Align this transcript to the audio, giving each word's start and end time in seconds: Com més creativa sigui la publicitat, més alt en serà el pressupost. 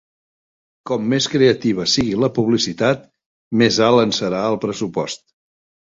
Com 0.89 1.03
més 1.11 1.27
creativa 1.33 1.85
sigui 1.95 2.17
la 2.23 2.31
publicitat, 2.39 3.03
més 3.63 3.81
alt 3.89 4.03
en 4.07 4.19
serà 4.23 4.41
el 4.55 4.59
pressupost. 4.65 5.27